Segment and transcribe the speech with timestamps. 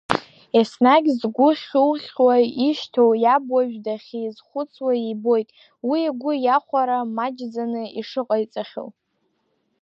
[0.59, 2.35] Еснагь згәы хьу-хьууа
[2.67, 5.49] ишьҭоу иаб уажә дахьизхәыцуа, ибоит
[5.87, 8.89] уи игәы иахәара маҷӡаны ишыҟаиҵахьоу.